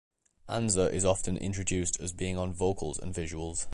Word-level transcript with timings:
Anza 0.49 0.91
is 0.91 1.05
often 1.05 1.37
introduced 1.37 1.99
as 2.01 2.11
being 2.11 2.35
on 2.35 2.53
"vocals 2.55 2.97
and 2.97 3.13
visuals". 3.13 3.67